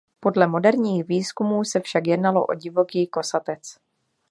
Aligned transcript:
Podle 0.19 0.47
moderních 0.47 1.03
výzkumů 1.03 1.63
se 1.65 1.79
však 1.79 2.07
jednalo 2.07 2.45
o 2.45 2.53
divoký 2.53 3.07
kosatec. 3.07 3.75